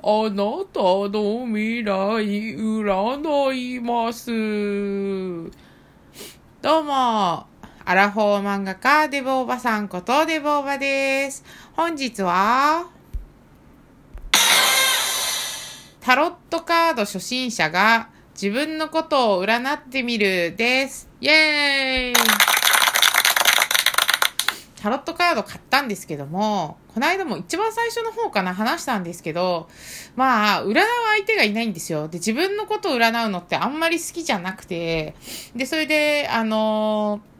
[0.00, 4.30] あなたの未来占います。
[6.62, 7.46] どうも、
[7.84, 11.44] アラフォー漫画家デブおばさんことデブおばです。
[11.72, 12.88] 本日は、
[16.00, 18.10] タロットカード初心者が
[18.40, 21.08] 自分のことを占ってみるです。
[21.20, 22.57] イェーイ
[24.80, 29.68] タロットカード買ったんですけども、この間も一番最初の方かな話したんですけど、
[30.16, 30.74] まあ、占う
[31.14, 32.08] 相手がいないんですよ。
[32.08, 35.14] で、自分のことを占うのってあんまり好きじゃなくて、
[35.54, 37.37] で、それで、あのー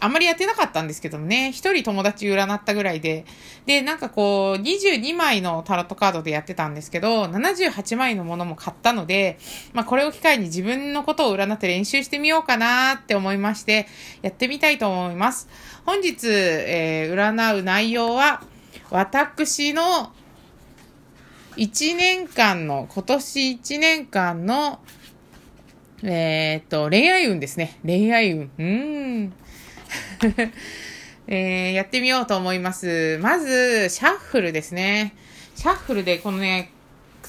[0.00, 3.24] あんまりやってなかったんですけどもね、一人友達占ったぐらいで、
[3.66, 9.38] で、なんかこう、22枚のタロットカードでやってたんですけど、78枚のものも買ったので、
[9.72, 13.86] まあこれを機会に自分のことを占って練習してみようかなって思いまして、
[14.22, 15.48] やってみたいと思います。
[15.86, 18.42] 本日、えー占う内容は、
[18.90, 20.12] 私の
[21.56, 24.80] 1年間の、今年1年間の、
[26.02, 27.78] えーっと、恋愛運ですね。
[27.84, 28.50] 恋愛運。
[28.58, 29.32] うーん。
[31.26, 33.18] えーやってみようと思います。
[33.22, 35.14] まず、シャッフルですね。
[35.54, 36.70] シャッフルで、このね、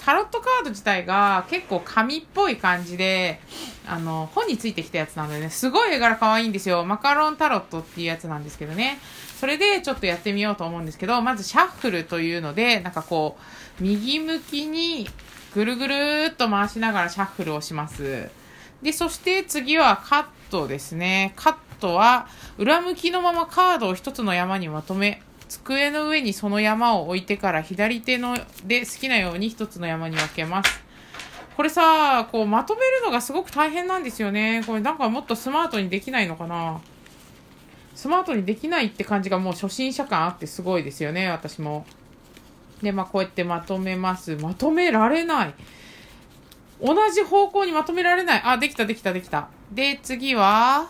[0.06, 3.40] タロットカード自体が結構紙っぽい感じで、
[3.88, 6.86] あの、本についてきたやつなのでね、すごい絵柄可愛いんですよ。
[6.86, 9.00] マカロンタロットっていうやつなんですけどね。
[9.40, 13.38] それでちょっとやってみようと思うんですけど、まずシャッフルというので、なんかこ
[13.80, 15.09] う、右向きに
[15.54, 15.96] ぐるぐる
[16.32, 18.30] っと回しながらシャッフルをします。
[18.82, 21.34] で、そして次はカットですね。
[21.36, 30.84] カットは裏向きのままカードを一つの山にまとめ、机の上にその山を置いてから左手ので好きなように一つの山に分けます。
[31.56, 34.64] これさ、こうまとめるのがすごく大変なんですよね。
[34.68, 36.81] これなんかもっとスマートにできないのかな
[37.96, 41.86] スマートにできないって感じがもう初心者感あってすごいですよね、私も。
[42.81, 44.36] で、まあこうやってまとめます。
[44.36, 45.53] まとめられない。
[46.81, 48.42] 同じ方向にまとめられない。
[48.44, 49.48] あ、できた、できた、できた。
[49.72, 50.90] で、次は、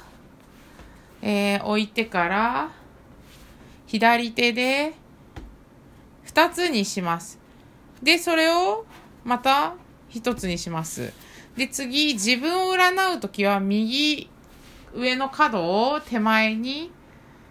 [1.27, 2.71] えー置いてから、
[3.87, 4.93] 左手で、
[6.21, 7.39] 二つにします。
[8.03, 8.85] で、それを、
[9.23, 9.73] また、
[10.07, 11.11] 一つにします。
[11.57, 14.29] で、次、自分を占うときは、右
[14.93, 16.91] 上の角を手前に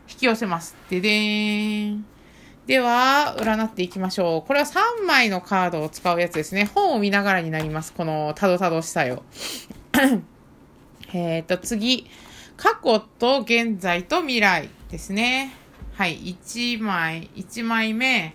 [0.09, 0.77] 引き寄せます。
[0.89, 2.07] ででーん。
[2.67, 4.47] では、占っていきましょう。
[4.47, 6.71] これは3枚のカードを使うやつですね。
[6.73, 7.93] 本を見ながらになります。
[7.93, 9.25] このたどたどしさよ。
[11.13, 12.07] えっと、次。
[12.56, 15.54] 過去と現在と未来ですね。
[15.94, 18.34] はい、1枚、1枚目。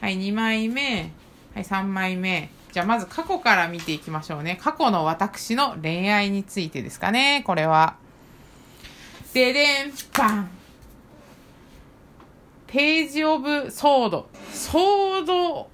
[0.00, 1.12] はい、2枚目。
[1.54, 2.50] はい、3枚目。
[2.72, 4.58] じゃあ、まず過去から見ていきましょうね。
[4.62, 7.42] 過去の私の恋愛についてですかね。
[7.44, 7.96] これは。
[9.34, 10.50] ででん、バン。
[12.68, 14.30] ページオブソード。
[14.52, 15.68] ソード、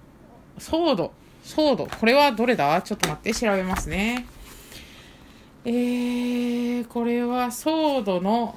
[0.58, 1.12] ソード、
[1.44, 1.86] ソード。
[1.86, 2.80] これはどれだ？
[2.80, 4.26] ちょっと待って、調べますね。
[5.68, 8.54] えー、これはソードの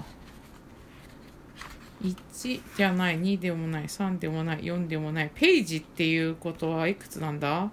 [2.03, 5.31] 1じゃない、2でもない、3でもない、4でもない。
[5.33, 7.71] ページっていうことはいくつなんだ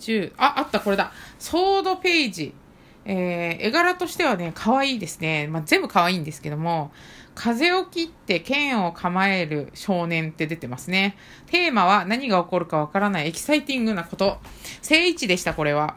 [0.00, 0.34] ?10。
[0.36, 1.12] あ、あった、これだ。
[1.38, 2.52] ソードページ。
[3.06, 5.46] えー、絵柄としてはね、可愛いですね。
[5.46, 6.92] まあ、全部可愛いんですけども、
[7.34, 11.16] 風を切って剣を構える少年って出てますね。
[11.46, 14.36] テーマは何が起こるかわからないエキサイティングなこと。
[14.82, 15.96] 正位置でした、これは。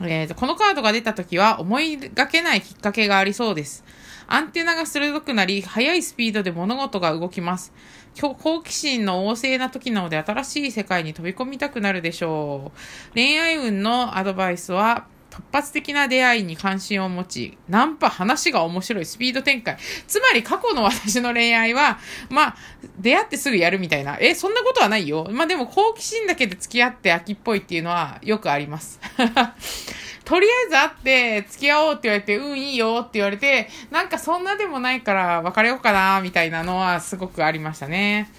[0.00, 3.84] えー、このカードが出た時は思いがけないきっかけがありそうです。
[4.26, 7.72] アンテナが鋭くなり、速いスピードで物事が動きます。
[8.20, 13.14] 好奇心の旺盛な時なので新しい世界に飛び込みたくなるでしょう。
[13.14, 19.76] 恋愛運のアドバイスは、突発的な出会いに関心を持ち、ナンパ話が面白いスピード展開。
[20.06, 21.98] つまり過去の私の恋愛は、
[22.30, 22.56] まあ、
[23.00, 24.16] 出会ってすぐやるみたいな。
[24.20, 25.26] え、そんなことはないよ。
[25.32, 29.00] まあでも好奇心だけで付き合って秋っぽいっていうのはよくあります。
[30.24, 38.30] とりあえず会って付き合おうって言われて、うん、いいよって言われて、なんかそんなでもないから別れようかな、みたいなのはすごくありましたね。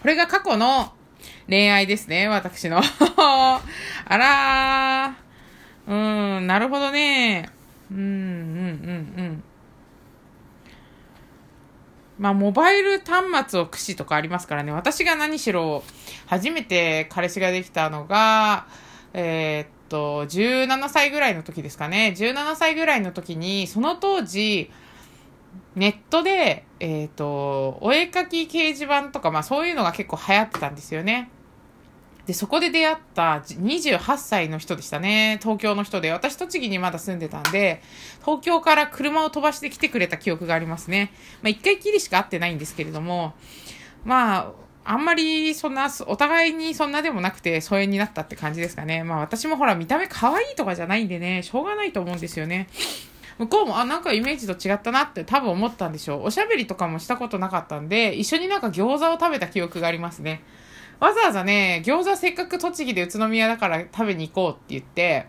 [0.00, 0.92] これが過去の
[1.48, 2.80] 恋愛ですね、私の。
[3.18, 3.60] あ
[4.08, 5.23] らー。
[5.86, 7.50] うん、なるほどね。
[7.90, 9.44] うん、うん、うん、うん。
[12.18, 14.72] まあ、モバイル端末を駆使とかありますからね。
[14.72, 15.82] 私が何しろ、
[16.26, 18.66] 初めて彼氏ができたのが、
[19.12, 22.14] えーっと、17歳ぐらいの時ですかね。
[22.16, 24.70] 17歳ぐらいの時に、その当時、
[25.74, 31.30] ネットで、えーっと、お絵かき掲示板とか、まあそういうのが結構流行ってたんですよね。
[32.26, 35.38] で、そこで出会った28歳の人でしたね。
[35.42, 36.10] 東京の人で。
[36.10, 37.82] 私、栃木にまだ住んでたんで、
[38.24, 41.12] 東京から車を飛ばして来てくれた記憶がありますね。
[41.42, 43.34] まあ、一回きりしか会ってないんですけれども、
[44.04, 44.52] まあ、
[44.84, 49.02] あんまりそんな、お互いにそんなでもなくて疎遠になったって感じですかね。
[49.02, 52.68] まあ私もほら見た目可愛いとかじゃないんでね、しょうがないと思うんですよね。
[53.38, 56.24] 向こうも、あ、なんかイメージと違ったなって多分思ったんでしょう。
[56.24, 60.42] おしゃべりとかもしたことなかったんで、一緒になんか餃子を食べた記憶がありますね。
[61.04, 65.26] わざわざね、餃子せっかく栃木で宇都宮だから食べに行こうって言って、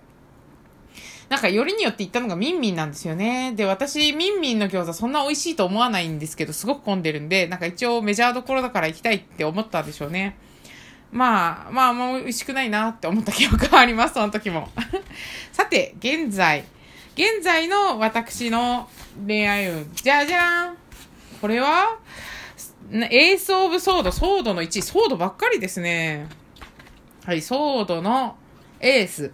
[1.28, 3.52] なんかよりによって行ったのがミンミンなんですよね。
[3.58, 10.38] で、私、ミンミンの餃子そんな美味しいと思わないんですけど、すごく混んでるんで、なんか一応メジャーどころだから行きたいって思ったんでしょうね。
[11.12, 14.70] まあ、まあ、もう美味しくないなって思った記憶があります、その時も。
[15.52, 16.64] さて、現在。
[17.16, 18.88] 現在の私の
[19.28, 19.92] 恋愛運。
[19.94, 20.78] じゃじゃーん
[21.42, 21.98] これは、
[23.04, 26.28] エースオブソード、ソードの1、ソードばっかりですね。
[27.26, 28.38] はい、ソードの
[28.80, 29.32] エース。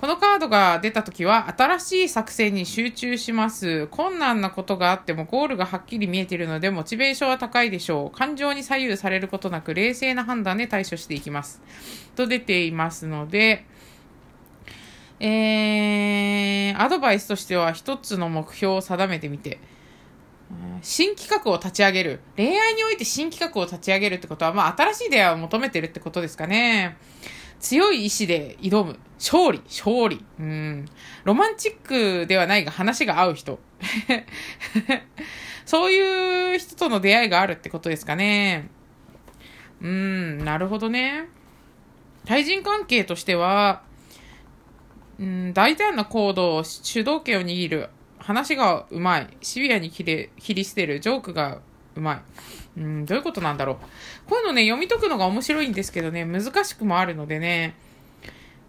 [0.00, 3.86] このカードが出た時は新しい作戦に集中します。
[3.88, 8.16] 困難なことがあってもゴールがはっきり見えているのでモチベーションは高いでしょう。
[8.16, 11.60] 感情に左右されることなく冷静な判断で対処していきます。
[12.16, 13.66] と出ていますので、
[15.20, 19.58] えー、アドバイスとしては一つの目標を定めてみて、
[20.82, 22.20] 新企画を立ち上げる。
[22.36, 26.96] 恋愛において新企画を立ち上げるってことは、まあ新しい出会いを求めてるってことですかね。
[27.60, 28.98] 強い意志で挑む。
[29.18, 30.24] 勝利、勝利。
[30.38, 30.86] うん。
[31.24, 33.58] ロマンチックではないが話が合う人。
[35.66, 38.70] そういう人との出会いがあるってことですかね。
[39.80, 41.28] うん、なるほどね。
[42.26, 43.82] 対人関係としては、
[45.18, 47.90] うん、大胆な行動、主導権を握る。
[48.28, 49.28] 話がうまい。
[49.40, 51.00] シビアに切れ切り捨てる。
[51.00, 51.62] ジョークが
[51.96, 52.20] うまい。
[52.76, 53.76] うん、どういうことなんだろう。
[54.28, 57.74] こういうのね、読み解くのが面白いんですけどね、難しくもあるのでね、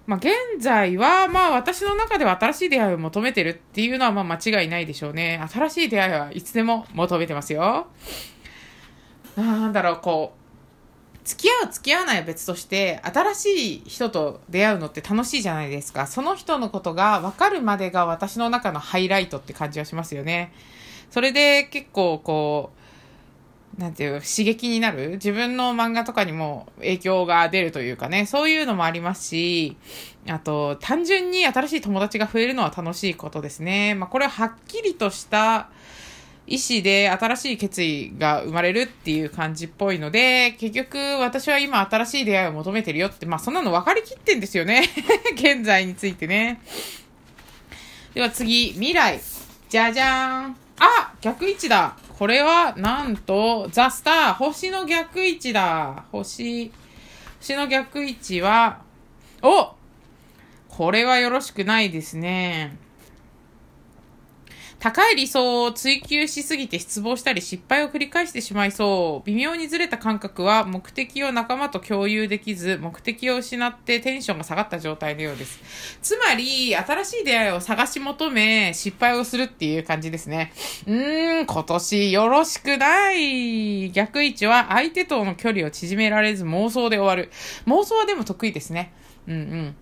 [0.08, 5.46] まあ、現在は、まあ、私の中では新しい出会いを求めてるっていうのは、まあ、間違いないでしょうね。
[5.52, 7.88] 新しい出会いはいつでも求めてますよ。
[9.36, 10.39] なんだろう、こう、
[11.30, 16.08] 付き合う付き合わないは別として、新しい人と出会うのって楽しいじゃないですか。
[16.08, 20.52] その人のことが分かるまでが私の中のハイライトって感じはしますよね。
[21.12, 22.72] それで結構こ
[23.78, 29.78] う、なんていう刺激になる自分の漫画とかにも影響が出るというかね、そういうのもありますし、
[30.28, 33.94] あと、単純に新しい友達が増えるのは楽しいことですね。
[33.94, 35.70] まあ、これははっきりとした
[36.50, 44.84] 意思で新しい決意が生まれるっていう感じっぽいので、結局私は今新しい出会いを求めてるよって、まあ、そんなの分かりきってんですよね。
[45.38, 46.60] 現在についてね。
[48.16, 49.22] では次、未来。
[49.70, 50.56] じゃじゃーん。
[50.80, 51.96] あ逆位置だ。
[52.18, 56.06] これは、なんと、ザ・スター、星の逆位置だ。
[56.12, 56.72] 星、
[57.40, 58.82] 星の逆位置は、
[59.44, 59.76] お
[60.68, 62.78] これはよろしくないですね。
[64.80, 69.28] 高い理想を追求しすぎて失望したり失敗を繰り返してしまいそう。
[69.28, 75.60] 微妙にずれた感覚は目的を仲間と共有できず、目的を失ってテンションが下がった状態のようです。
[76.02, 80.54] つまり、新しい出会いを探し求め、失敗をするっていう感じですね。
[80.88, 83.92] うーん、今年よろしくない。
[83.92, 87.32] 逆位置は相手との距離を縮められず妄想で終わる。
[87.66, 88.94] 妄想はでも得意ですね。
[89.28, 89.76] うんうん。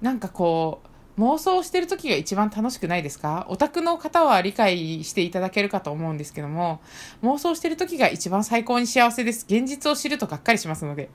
[0.00, 3.46] なんかこう、妄想してる時が一番楽しくないですか？
[3.48, 6.80] オタクの方は理解していただけるかと思うんですけども、
[7.22, 9.44] 妄想してる時が一番最高に幸せです。
[9.48, 11.10] 現実を知るとがっかりしますので。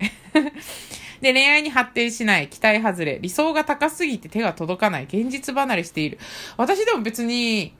[1.21, 6.19] で、恋愛に発展しない、期待外れ、理想が高すぎて手が届かない、現実離れしている。
[6.57, 7.73] 私でも別に、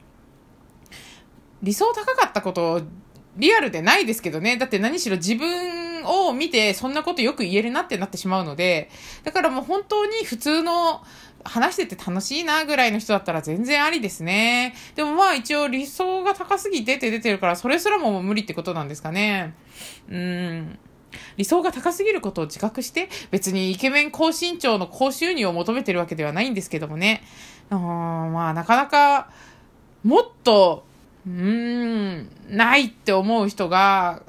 [1.62, 2.82] 理想高かったこと
[3.38, 4.58] リアルでないですけどね。
[4.58, 8.90] だって何しろ自分を見てそんなことよく言えるなってなってしまうので、
[9.24, 11.04] だからもう本当に普通の
[11.46, 14.76] 話してて楽しいなぐらいの人だったら全然ありですね。
[14.96, 19.54] でもまあ一応理想が高すぎてって出てるから、それすらも無理ってことなんですかね。
[20.10, 20.80] うん。
[21.38, 27.24] 理想が高すぎることを自覚して、別にイケメン高身長の高収入を求めてるわけではないんですけどもね。
[27.70, 29.30] うん、まあなかなか、
[30.04, 30.86] もっと、
[31.26, 34.24] うーん、ないって思う人が、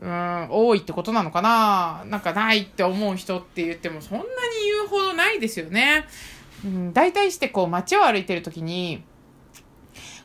[0.00, 2.04] うん、多いってことなのかな？
[2.06, 4.26] なんかないって思う人って言ってもそんなに
[4.64, 6.06] 言うほどないですよね。
[6.64, 9.02] うん、大体してこう街を歩いてる時に、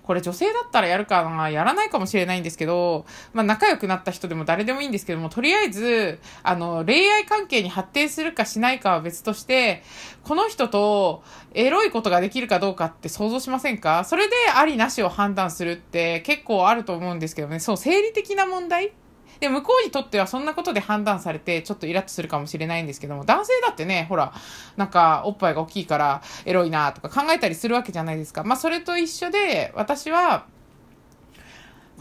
[0.04, 1.50] これ女性だったらやるかな？
[1.50, 9.84] やらないかもしれないんですけど、まあ仲良くなった人でも誰でもいいんですけども、とりあえず、あの、恋愛関係に発展するかしないかは別として、
[10.24, 11.24] この人と
[11.54, 14.04] エロいことができるかどうかって想像しませんか？
[14.04, 18.92] それでありなしを判断するって結構あると思うんですけどね、そう、生理的な問題
[19.42, 24.34] で、向こうにとってはそんなことで判断されて、ちょっとイラッとするかもしれないんですけども、男性だってね、ほら、
[24.78, 28.44] なんか、おっぱいが大きいからエロいなとか考えたりするわけじゃないですか。
[28.44, 30.46] まあ、それと一緒で、私は、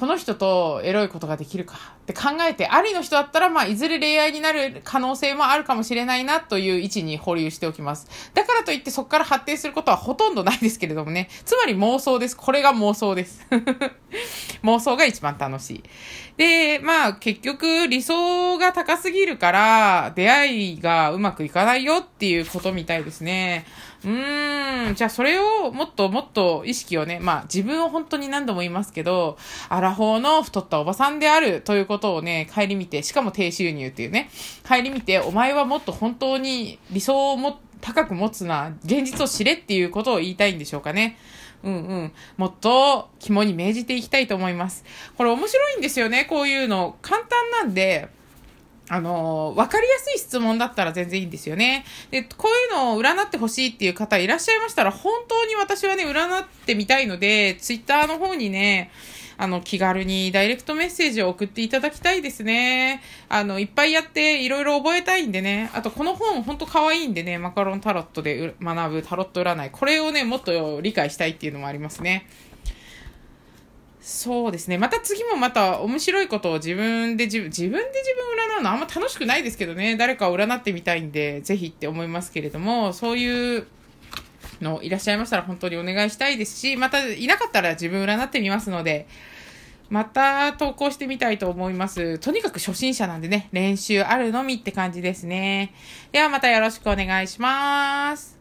[0.01, 8.09] この人とエロいことができるかって考えて、ありの人だったら、まあ、いずれ恋愛になる可能性もあるかもしれないなという位置に保留しておきます。
[8.33, 11.29] だからといってそこから発展することはほとんどないですけれどもね。
[11.45, 12.37] つまり妄想です。
[12.37, 13.47] これが妄想です。
[14.65, 15.85] 妄想が一番楽しい。
[16.39, 23.67] で、まあ、結局理想が高すぎるから、出会いがうまくいかないよっていうことみたいですね。
[24.05, 29.37] うーん、じゃあそれをもっともっと意識をね、まあ自分を本当に何度も言いますけど、
[29.69, 34.31] アラフォーの太ったおばさんであるということをね、帰り見て、しかも低収入っていうね、
[34.67, 41.19] 帰り見て、お前はもっと本当に理想をも高く持つな、現実を知れっていうことを言いたいんでしょうかね。
[41.63, 42.13] うんうん。
[42.39, 44.85] もっと肝に銘じていきたいと思います。
[45.17, 46.97] これ面白いんですよね、こういうの。
[47.03, 48.09] 簡単なんで、
[48.93, 51.85] あの、わかりやすい質問だったら全然いいんですよね。
[52.11, 58.91] で、こういうのを占ってほしいっていう方いらっしゃいましたら、本当に私はね、占ってみたいので、ツイッターの方にね、
[59.39, 63.01] あの、気軽にダイレクトメッセージを送っていただきたいですね。
[63.29, 65.71] あの、いっぱいやっていろいろ覚えたいんでね。
[65.73, 69.71] あと、この本ほんと可愛いんでね、マカロンタロットで学ぶタロット占い。
[69.71, 72.27] これをね、もっと理解したいっていうのもありますね。
[74.01, 74.79] そうですね。
[74.79, 79.97] また次もまた面白いことを自分で自分、自分で自分占うのあんま楽しくないですけどね。
[79.97, 83.67] 誰かを占ってみたいんで、ぜひって思いますけれども、そういう
[84.61, 89.07] のいらっしゃいましたら本当にお願いしたいですし、またいなかったら自分占ってみますので、
[89.91, 92.19] また投稿してみたいと思います。
[92.21, 95.75] とにかく初心者なんでね、練習あるのみって感じですね。
[96.13, 98.40] ではまたよろしくお願いします。